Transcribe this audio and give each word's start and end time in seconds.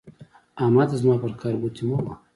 احمده 0.61 0.95
زما 1.01 1.15
پر 1.21 1.31
کار 1.41 1.53
ګوتې 1.61 1.83
مه 1.89 1.97
وهه. 2.03 2.13